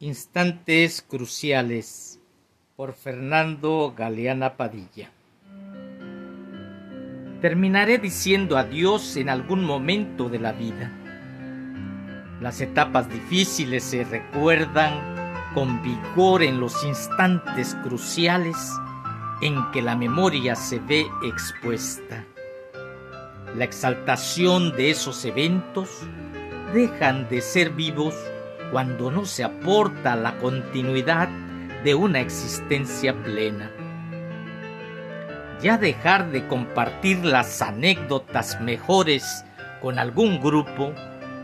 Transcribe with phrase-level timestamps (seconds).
[0.00, 2.20] Instantes Cruciales
[2.76, 5.10] por Fernando Galeana Padilla.
[7.40, 10.92] Terminaré diciendo adiós en algún momento de la vida.
[12.40, 14.92] Las etapas difíciles se recuerdan
[15.52, 18.56] con vigor en los instantes cruciales
[19.42, 22.24] en que la memoria se ve expuesta.
[23.56, 25.90] La exaltación de esos eventos
[26.72, 28.14] dejan de ser vivos
[28.70, 31.28] cuando no se aporta la continuidad
[31.84, 33.70] de una existencia plena.
[35.60, 39.44] Ya dejar de compartir las anécdotas mejores
[39.80, 40.92] con algún grupo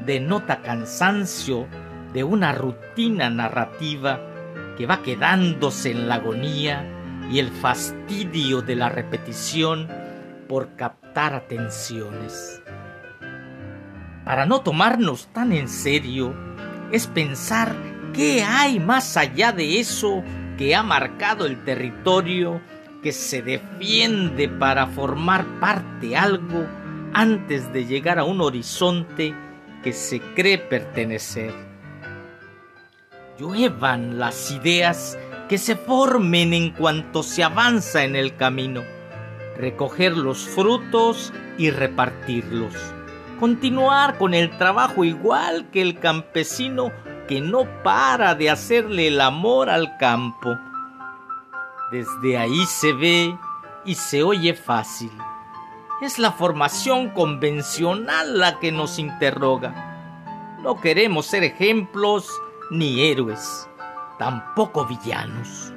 [0.05, 1.67] denota cansancio
[2.13, 4.21] de una rutina narrativa
[4.77, 6.85] que va quedándose en la agonía
[7.31, 9.89] y el fastidio de la repetición
[10.49, 12.63] por captar atenciones.
[14.25, 16.35] Para no tomarnos tan en serio,
[16.93, 17.75] es pensar
[18.13, 20.23] qué hay más allá de eso
[20.57, 22.61] que ha marcado el territorio
[23.03, 26.67] que se defiende para formar parte algo
[27.13, 29.35] antes de llegar a un horizonte
[29.83, 31.53] que se cree pertenecer.
[33.39, 38.83] Lluevan las ideas que se formen en cuanto se avanza en el camino,
[39.59, 42.75] recoger los frutos y repartirlos
[43.37, 46.91] continuar con el trabajo igual que el campesino
[47.29, 50.57] que no para de hacerle el amor al campo.
[51.91, 53.39] Desde ahí se ve
[53.85, 55.11] y se oye fácil.
[56.03, 60.57] Es la formación convencional la que nos interroga.
[60.63, 62.29] No queremos ser ejemplos
[62.71, 63.69] ni héroes,
[64.19, 65.73] tampoco villanos.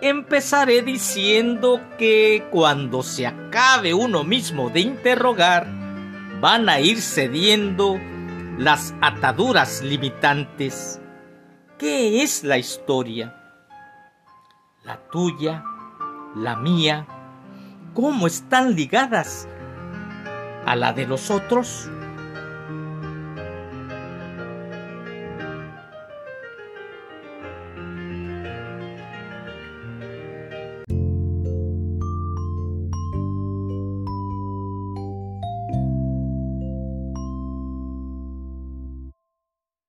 [0.00, 5.83] Empezaré diciendo que cuando se acabe uno mismo de interrogar,
[6.40, 7.98] van a ir cediendo
[8.58, 11.00] las ataduras limitantes.
[11.78, 13.34] ¿Qué es la historia?
[14.84, 15.64] La tuya,
[16.36, 17.06] la mía,
[17.94, 19.48] ¿cómo están ligadas
[20.66, 21.90] a la de los otros?